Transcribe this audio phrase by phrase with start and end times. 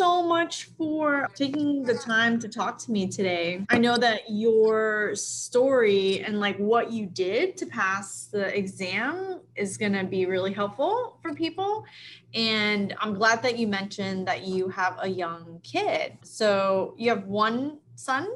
[0.00, 3.66] so much for taking the time to talk to me today.
[3.68, 9.76] I know that your story and like what you did to pass the exam is
[9.76, 11.84] going to be really helpful for people.
[12.32, 16.16] And I'm glad that you mentioned that you have a young kid.
[16.22, 18.26] So you have one son?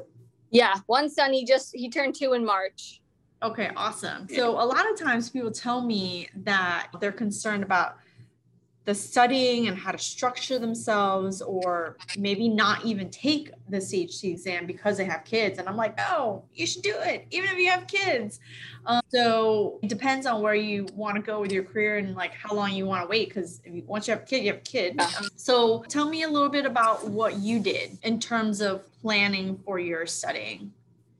[0.51, 1.33] Yeah, one son.
[1.33, 3.01] He just he turned 2 in March.
[3.41, 4.27] Okay, awesome.
[4.29, 7.97] So a lot of times people tell me that they're concerned about
[8.85, 14.67] the studying and how to structure themselves or maybe not even take the CHT exam
[14.67, 15.57] because they have kids.
[15.57, 18.39] And I'm like, oh, you should do it, even if you have kids.
[18.85, 22.33] Um, so it depends on where you want to go with your career and like
[22.33, 23.29] how long you want to wait.
[23.29, 24.99] Because once you have a kid, you have a kid.
[24.99, 29.57] Um, so tell me a little bit about what you did in terms of planning
[29.65, 30.71] for your studying.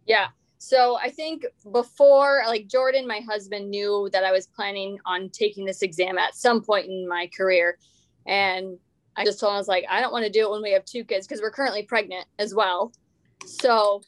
[0.05, 0.27] Yeah.
[0.67, 5.63] So I think before, like Jordan, my husband knew that I was planning on taking
[5.63, 7.77] this exam at some point in my career.
[8.25, 8.79] And
[9.15, 10.71] I just told him, I was like, I don't want to do it when we
[10.71, 12.91] have two kids because we're currently pregnant as well.
[13.45, 14.01] So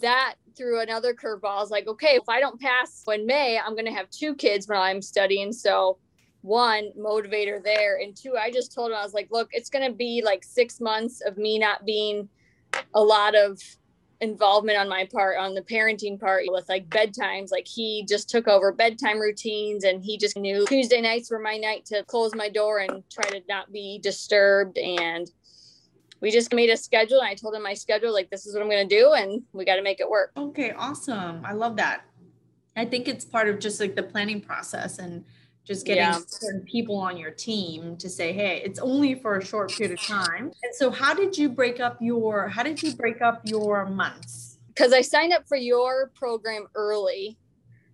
[0.00, 1.58] that threw another curveball.
[1.58, 4.34] I was like, okay, if I don't pass in May, I'm going to have two
[4.34, 5.52] kids when I'm studying.
[5.52, 5.98] So
[6.40, 7.98] one motivator there.
[7.98, 10.42] And two, I just told him, I was like, look, it's going to be like
[10.42, 12.28] six months of me not being
[12.92, 13.62] a lot of
[14.22, 17.50] involvement on my part on the parenting part with like bedtimes.
[17.50, 21.56] Like he just took over bedtime routines and he just knew tuesday nights were my
[21.56, 24.78] night to close my door and try to not be disturbed.
[24.78, 25.28] And
[26.20, 28.62] we just made a schedule and i told him my schedule like this is what
[28.62, 30.30] i'm going to do and we got to make it work.
[30.36, 31.44] Okay awesome.
[31.44, 32.04] I love that.
[32.76, 35.24] I think it's part of just like the planning process and
[35.64, 36.18] just getting yeah.
[36.26, 40.04] certain people on your team to say hey it's only for a short period of
[40.04, 40.52] time.
[40.62, 44.58] And so how did you break up your how did you break up your months?
[44.68, 47.38] Because i signed up for your program early.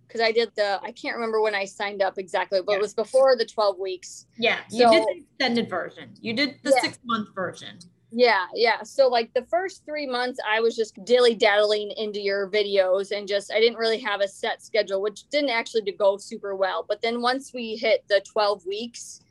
[0.07, 2.77] Because i did the i can't remember when i signed up exactly but yeah.
[2.79, 4.25] it was before the 12 weeks.
[4.37, 6.09] Yeah you did the extended version.
[6.21, 6.81] You did the yeah.
[6.81, 7.77] six month version
[8.11, 8.81] yeah, yeah.
[8.83, 13.27] So like the first three months, I was just dilly dallying into your videos and
[13.27, 16.85] just I didn't really have a set schedule, which didn't actually go super well.
[16.87, 19.21] But then once we hit the 12 weeks,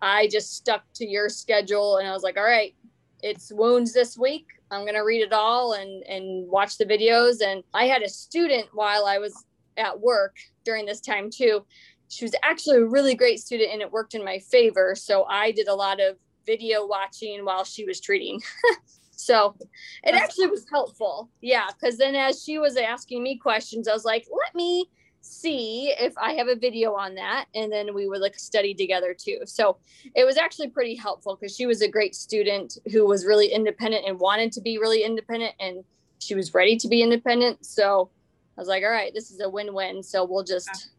[0.00, 2.74] I just stuck to your schedule and I was like, all right,
[3.22, 4.46] it's wounds this week.
[4.70, 7.42] I'm gonna read it all and and watch the videos.
[7.44, 9.44] And I had a student while I was
[9.76, 11.66] at work during this time too.
[12.08, 14.94] She was actually a really great student and it worked in my favor.
[14.94, 16.16] So I did a lot of
[16.46, 18.40] video watching while she was treating.
[19.10, 19.54] so
[20.02, 21.30] it actually was helpful.
[21.40, 21.68] Yeah.
[21.82, 24.86] Cause then as she was asking me questions, I was like, let me
[25.22, 27.46] see if I have a video on that.
[27.54, 29.40] And then we would like study together too.
[29.44, 29.76] So
[30.14, 34.06] it was actually pretty helpful because she was a great student who was really independent
[34.06, 35.84] and wanted to be really independent and
[36.18, 37.64] she was ready to be independent.
[37.64, 38.10] So
[38.56, 40.02] I was like, all right, this is a win-win.
[40.02, 40.90] So we'll just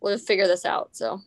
[0.00, 0.90] we'll figure this out.
[0.92, 1.20] So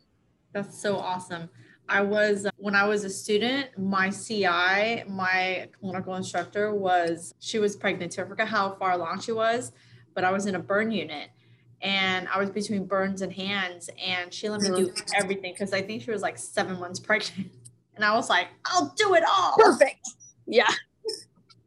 [0.52, 1.48] that's so awesome.
[1.92, 7.76] I was, when I was a student, my CI, my clinical instructor was, she was
[7.76, 8.18] pregnant.
[8.18, 9.72] I forgot how far along she was,
[10.14, 11.28] but I was in a burn unit
[11.82, 15.22] and I was between burns and hands and she let me do mm-hmm.
[15.22, 17.52] everything because I think she was like seven months pregnant.
[17.94, 19.54] And I was like, I'll do it all.
[19.54, 20.08] Perfect.
[20.46, 20.70] Yeah.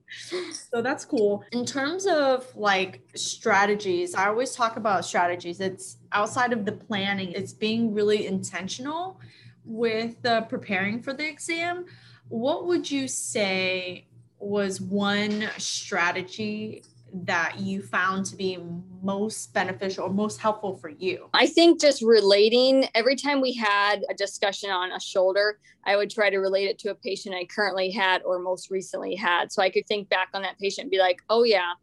[0.71, 1.43] so that's cool.
[1.51, 5.61] In terms of like strategies, I always talk about strategies.
[5.61, 9.19] It's outside of the planning, it's being really intentional
[9.65, 11.85] with uh, preparing for the exam,
[12.27, 14.07] what would you say
[14.39, 16.83] was one strategy
[17.23, 18.59] that you found to be
[19.01, 21.29] most beneficial or most helpful for you?
[21.33, 26.09] I think just relating every time we had a discussion on a shoulder, I would
[26.09, 29.51] try to relate it to a patient I currently had or most recently had.
[29.51, 31.73] So I could think back on that patient and be like, oh, yeah,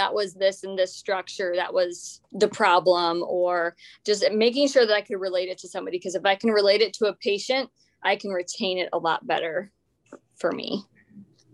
[0.00, 4.96] that was this and this structure that was the problem or just making sure that
[4.96, 7.68] i could relate it to somebody because if i can relate it to a patient
[8.02, 9.70] i can retain it a lot better
[10.40, 10.84] for me.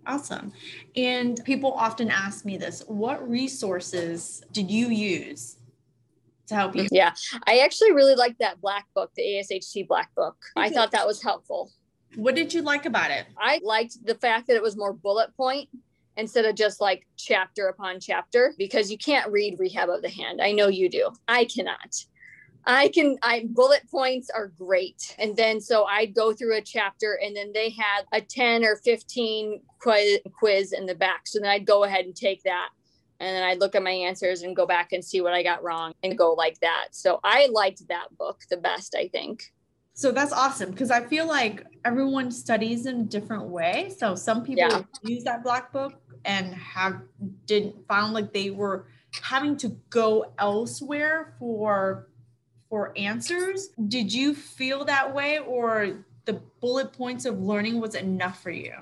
[0.06, 0.52] Awesome.
[0.94, 5.56] And people often ask me this what resources did you use
[6.46, 6.86] to help you?
[6.92, 7.12] Yeah
[7.46, 10.36] i actually really liked that black book the ASHT black book.
[10.54, 11.72] I thought that was helpful.
[12.14, 13.26] What did you like about it?
[13.36, 15.68] I liked the fact that it was more bullet point
[16.16, 20.40] instead of just like chapter upon chapter because you can't read rehab of the hand.
[20.40, 21.10] I know you do.
[21.28, 22.04] I cannot.
[22.68, 25.14] I can I bullet points are great.
[25.18, 28.76] And then so I'd go through a chapter and then they had a 10 or
[28.76, 31.22] 15 quiz, quiz in the back.
[31.26, 32.70] So then I'd go ahead and take that
[33.20, 35.62] and then I'd look at my answers and go back and see what I got
[35.62, 36.88] wrong and go like that.
[36.90, 39.52] So I liked that book the best, I think.
[39.94, 43.94] So that's awesome because I feel like everyone studies in a different way.
[43.96, 44.82] So some people yeah.
[45.02, 47.02] use that black book and have
[47.46, 48.86] didn't found like they were
[49.22, 52.08] having to go elsewhere for
[52.68, 58.42] for answers did you feel that way or the bullet points of learning was enough
[58.42, 58.74] for you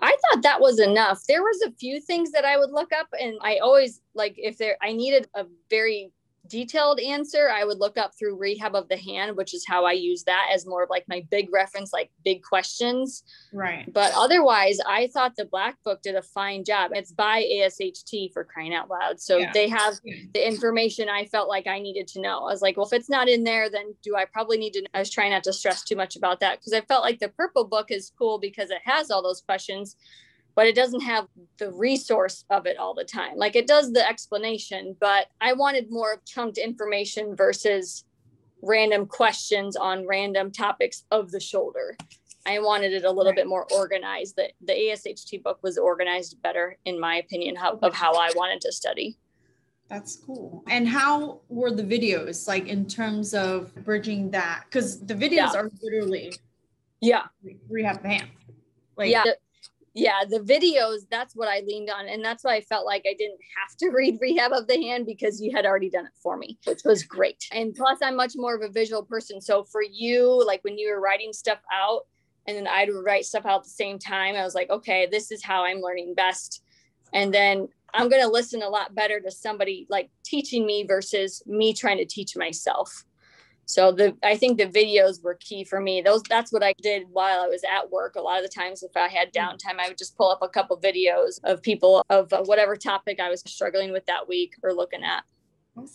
[0.00, 1.22] I thought that was enough.
[1.28, 4.58] There was a few things that I would look up and I always like if
[4.58, 6.12] there I needed a very
[6.48, 9.92] detailed answer, I would look up through Rehab of the Hand, which is how I
[9.92, 13.22] use that as more of like my big reference, like big questions.
[13.52, 13.90] Right.
[13.92, 16.90] But otherwise, I thought the Black Book did a fine job.
[16.94, 19.20] It's by ASHT for crying out loud.
[19.20, 19.52] So yeah.
[19.52, 19.94] they have
[20.32, 22.40] the information I felt like I needed to know.
[22.40, 24.84] I was like, well, if it's not in there, then do I probably need to?
[24.94, 27.28] I was trying not to stress too much about that because I felt like the
[27.28, 29.96] Purple Book is cool because it has all those questions
[30.56, 33.36] but it doesn't have the resource of it all the time.
[33.36, 38.04] Like it does the explanation, but I wanted more chunked information versus
[38.62, 41.96] random questions on random topics of the shoulder.
[42.46, 43.36] I wanted it a little right.
[43.36, 44.36] bit more organized.
[44.36, 48.60] That the ASHT book was organized better, in my opinion, how, of how I wanted
[48.62, 49.18] to study.
[49.88, 50.64] That's cool.
[50.68, 54.64] And how were the videos like in terms of bridging that?
[54.64, 55.54] Because the videos yeah.
[55.54, 56.34] are literally
[57.00, 57.24] yeah
[57.68, 58.30] rehab the hand.
[58.96, 59.24] Like yeah
[59.96, 63.14] yeah the videos that's what i leaned on and that's why i felt like i
[63.18, 66.36] didn't have to read rehab of the hand because you had already done it for
[66.36, 67.44] me which was great.
[67.50, 70.90] And plus i'm much more of a visual person so for you like when you
[70.90, 72.02] were writing stuff out
[72.46, 75.32] and then i'd write stuff out at the same time i was like okay this
[75.32, 76.62] is how i'm learning best.
[77.12, 81.42] And then i'm going to listen a lot better to somebody like teaching me versus
[81.46, 83.04] me trying to teach myself
[83.66, 86.00] so the I think the videos were key for me.
[86.00, 88.14] Those that's what I did while I was at work.
[88.14, 89.40] A lot of the times, if I had mm.
[89.40, 93.28] downtime, I would just pull up a couple videos of people of whatever topic I
[93.28, 95.24] was struggling with that week or looking at.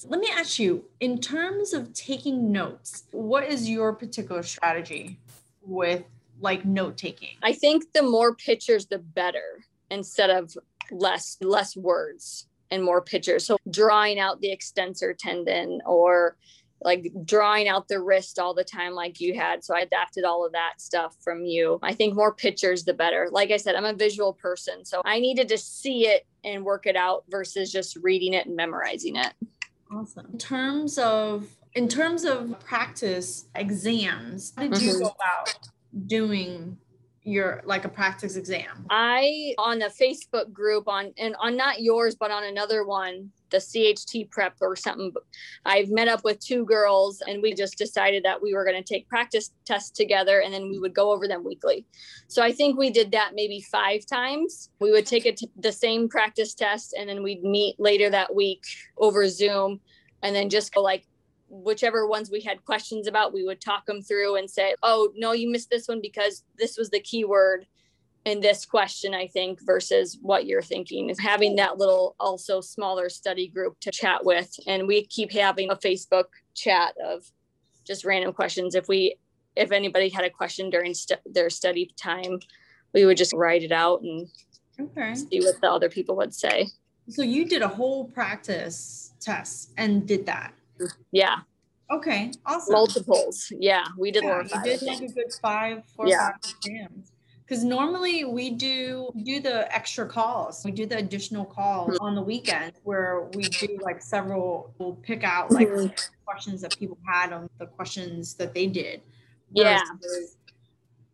[0.05, 5.17] Let me ask you, in terms of taking notes, what is your particular strategy
[5.63, 6.03] with
[6.39, 7.37] like note taking?
[7.41, 10.55] I think the more pictures, the better, instead of
[10.91, 13.45] less less words and more pictures.
[13.45, 16.35] So drawing out the extensor tendon or
[16.81, 19.63] like drawing out the wrist all the time like you had.
[19.63, 21.79] So i adapted all of that stuff from you.
[21.81, 23.29] I think more pictures the better.
[23.31, 26.85] Like i said i'm a visual person so i needed to see it and work
[26.85, 29.33] it out versus just reading it and memorizing it.
[29.91, 30.27] Awesome.
[30.31, 34.85] In terms of in terms of practice exams how did mm-hmm.
[34.85, 35.69] you go about
[36.07, 36.77] doing
[37.23, 42.15] your like a practice exam i on a facebook group on and on not yours
[42.15, 45.13] but on another one the CHT prep or something.
[45.65, 48.93] I've met up with two girls and we just decided that we were going to
[48.93, 51.85] take practice tests together and then we would go over them weekly.
[52.27, 54.69] So I think we did that maybe five times.
[54.79, 58.63] We would take it the same practice test and then we'd meet later that week
[58.97, 59.79] over Zoom
[60.23, 61.05] and then just go like
[61.51, 65.33] whichever ones we had questions about, we would talk them through and say, oh, no,
[65.33, 67.67] you missed this one because this was the keyword
[68.23, 73.09] in this question, I think, versus what you're thinking is having that little also smaller
[73.09, 74.55] study group to chat with.
[74.65, 76.25] And we keep having a Facebook
[76.55, 77.29] chat of
[77.85, 78.73] just random questions.
[78.73, 79.17] If we,
[79.55, 82.39] if anybody had a question during st- their study time,
[82.93, 84.27] we would just write it out and
[84.79, 85.15] okay.
[85.15, 86.69] see what the other people would say.
[87.09, 90.53] So you did a whole practice test and did that.
[91.11, 91.39] Yeah.
[91.89, 92.31] Okay.
[92.45, 92.73] Awesome.
[92.73, 93.51] Multiples.
[93.57, 93.85] Yeah.
[93.97, 96.31] We did yeah, You did like a good five, four, yeah.
[96.31, 97.11] five exams
[97.51, 102.21] because normally we do do the extra calls we do the additional calls on the
[102.21, 105.93] weekend where we do like several we'll pick out like mm-hmm.
[106.25, 109.01] questions that people had on the questions that they did
[109.51, 109.81] yeah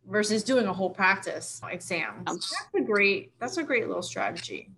[0.06, 4.70] versus doing a whole practice exam so that's a great that's a great little strategy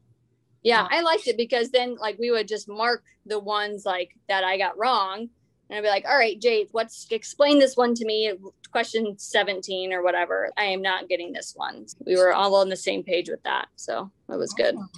[0.62, 4.44] yeah i liked it because then like we would just mark the ones like that
[4.44, 5.28] i got wrong
[5.70, 8.32] and I'd be like, all right, Jade, what's explain this one to me?
[8.72, 10.50] Question 17 or whatever.
[10.56, 11.86] I am not getting this one.
[12.04, 13.68] We were all on the same page with that.
[13.76, 14.74] So it was good.
[14.76, 14.88] Oh,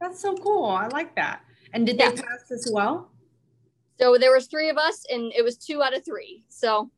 [0.00, 0.64] that's so cool.
[0.64, 1.42] I like that.
[1.74, 2.10] And did yeah.
[2.10, 3.10] they pass as well?
[4.00, 6.44] So there was three of us and it was two out of three.
[6.48, 6.90] So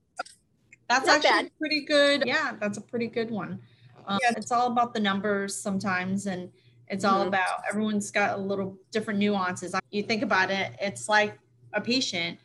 [0.88, 1.50] that's actually bad.
[1.58, 2.22] pretty good.
[2.24, 3.60] Yeah, that's a pretty good one.
[4.06, 6.50] Um, yeah, it's all about the numbers sometimes and
[6.90, 7.28] it's all mm-hmm.
[7.28, 9.74] about everyone's got a little different nuances.
[9.90, 11.38] You think about it, it's like
[11.72, 12.38] a patient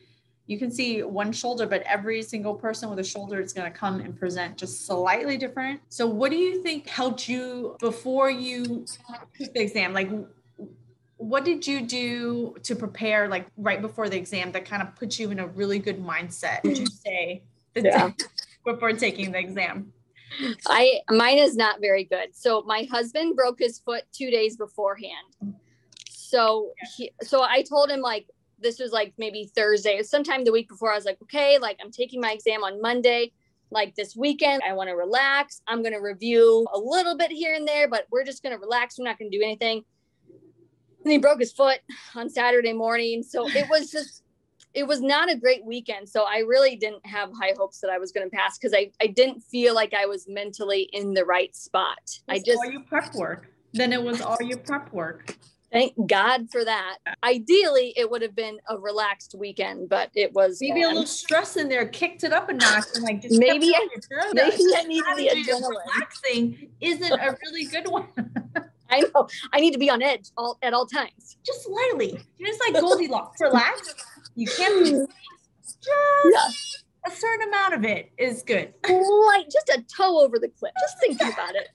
[0.46, 3.76] you can see one shoulder, but every single person with a shoulder is going to
[3.76, 5.80] come and present just slightly different.
[5.88, 8.84] So, what do you think helped you before you
[9.38, 9.94] took the exam?
[9.94, 10.10] Like,
[11.16, 15.18] what did you do to prepare, like right before the exam, that kind of put
[15.18, 16.62] you in a really good mindset?
[16.64, 17.42] Would you say
[17.74, 18.10] yeah.
[18.66, 19.94] before taking the exam?
[20.66, 22.34] I mine is not very good.
[22.34, 25.56] So my husband broke his foot two days beforehand.
[26.08, 28.26] So he, so I told him like
[28.58, 30.92] this was like maybe Thursday, sometime the week before.
[30.92, 33.32] I was like, okay, like I'm taking my exam on Monday.
[33.70, 35.62] Like this weekend, I want to relax.
[35.66, 38.98] I'm to review a little bit here and there, but we're just to relax.
[38.98, 39.84] We're not to do anything.
[41.04, 41.80] And he broke his foot
[42.14, 43.22] on Saturday morning.
[43.22, 44.23] So it was just,
[44.74, 46.08] it was not a great weekend.
[46.08, 48.90] So I really didn't have high hopes that I was going to pass because I,
[49.00, 51.98] I didn't feel like I was mentally in the right spot.
[52.28, 53.46] I just all your prep work.
[53.72, 55.36] Then it was all your prep work.
[55.72, 56.98] Thank God for that.
[57.24, 61.56] Ideally, it would have been a relaxed weekend, but it was maybe a little stress
[61.56, 63.88] in there, kicked it up a notch, and like just maybe I,
[64.32, 65.70] maybe I needed the adrenaline.
[65.70, 68.06] Relaxing isn't a really good one.
[68.90, 69.28] I know.
[69.52, 71.36] I need to be on edge all at all times.
[71.44, 72.20] Just slightly.
[72.40, 73.40] Just like Goldilocks.
[73.40, 73.94] Relax.
[74.34, 74.90] You can't be
[75.64, 77.10] just yeah.
[77.10, 78.74] a certain amount of it is good.
[78.88, 80.72] Like just a toe over the cliff.
[80.80, 81.68] Just thinking about it.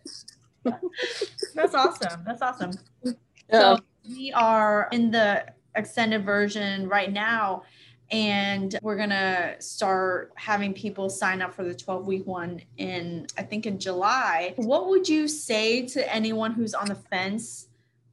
[1.55, 2.23] That's awesome.
[2.25, 2.71] That's awesome.
[3.03, 3.13] Yeah.
[3.51, 7.63] So we are in the extended version right now
[8.11, 13.43] and we're gonna start having people sign up for the 12 week one in i
[13.43, 17.67] think in july what would you say to anyone who's on the fence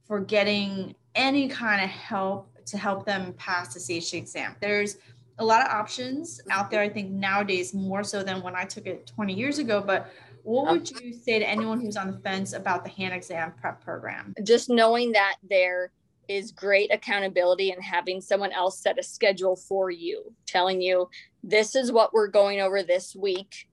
[0.05, 4.55] for getting any kind of help to help them pass the CHT exam.
[4.59, 4.97] There's
[5.39, 8.87] a lot of options out there, I think nowadays more so than when I took
[8.87, 9.81] it 20 years ago.
[9.85, 10.11] But
[10.43, 13.83] what would you say to anyone who's on the fence about the hand exam prep
[13.83, 14.33] program?
[14.43, 15.91] Just knowing that there
[16.27, 21.09] is great accountability and having someone else set a schedule for you, telling you,
[21.43, 23.67] this is what we're going over this week.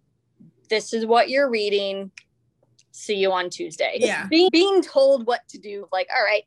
[0.69, 2.11] This is what you're reading.
[2.93, 3.97] See you on Tuesday.
[3.99, 4.27] Yeah.
[4.29, 6.45] Being, being told what to do, like, all right,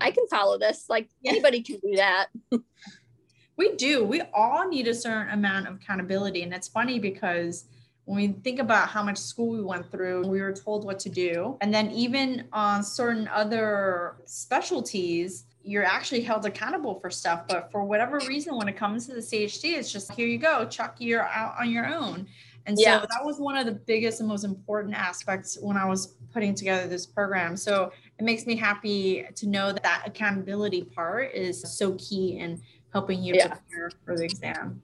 [0.00, 0.86] I can follow this.
[0.88, 1.32] Like yeah.
[1.32, 2.26] anybody can do that.
[3.56, 4.04] we do.
[4.04, 6.42] We all need a certain amount of accountability.
[6.42, 7.64] And it's funny because
[8.04, 11.08] when we think about how much school we went through, we were told what to
[11.08, 11.56] do.
[11.60, 17.48] And then even on certain other specialties, you're actually held accountable for stuff.
[17.48, 20.66] But for whatever reason, when it comes to the CHT, it's just here you go,
[20.66, 22.26] Chuck, you're out on your own.
[22.66, 26.14] And so that was one of the biggest and most important aspects when I was
[26.32, 27.56] putting together this program.
[27.56, 32.60] So it makes me happy to know that that accountability part is so key in
[32.92, 33.48] helping you yeah.
[33.48, 34.82] prepare for the exam.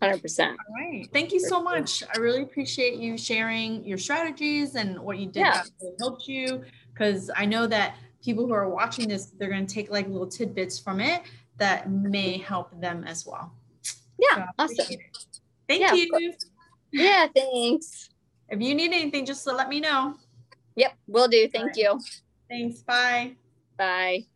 [0.00, 0.48] 100%.
[0.48, 1.08] All right.
[1.12, 2.02] Thank you so much.
[2.12, 5.62] I really appreciate you sharing your strategies and what you did yeah.
[5.80, 9.72] that helped you because I know that people who are watching this, they're going to
[9.72, 11.22] take like little tidbits from it
[11.58, 13.52] that may help them as well.
[14.18, 14.96] Yeah, so awesome.
[15.68, 16.34] Thank yeah, you.
[16.92, 18.10] Yeah, thanks.
[18.48, 20.16] If you need anything, just let me know.
[20.76, 21.48] Yep, will do.
[21.48, 21.76] Thank right.
[21.76, 22.00] you.
[22.52, 22.82] Thanks.
[22.82, 23.36] Bye.
[23.78, 24.26] Bye.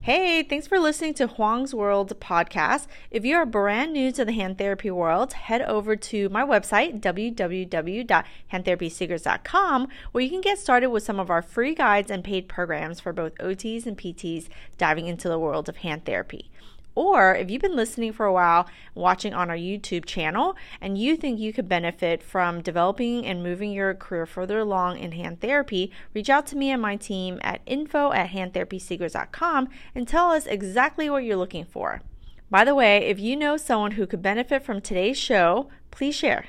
[0.00, 2.86] Hey, thanks for listening to Huang's World podcast.
[3.10, 7.00] If you are brand new to the hand therapy world, head over to my website,
[7.00, 13.00] www.handtherapysecrets.com, where you can get started with some of our free guides and paid programs
[13.00, 14.46] for both OTs and PTs
[14.78, 16.48] diving into the world of hand therapy.
[16.98, 21.16] Or if you've been listening for a while, watching on our YouTube channel, and you
[21.16, 25.92] think you could benefit from developing and moving your career further along in hand therapy,
[26.12, 31.08] reach out to me and my team at info at handtherapysecrets.com and tell us exactly
[31.08, 32.02] what you're looking for.
[32.50, 36.46] By the way, if you know someone who could benefit from today's show, please share.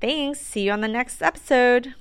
[0.00, 0.38] Thanks.
[0.38, 1.96] See you on the next episode.